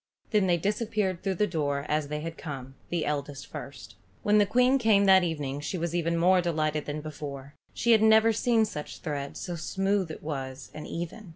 [0.31, 3.97] Then they disappeared through the door as they had come, the eldest first.
[4.23, 7.53] When the Queen came that evening she was even more delighted than before.
[7.85, 11.29] Never had she seen such thread, so smooth it was and even.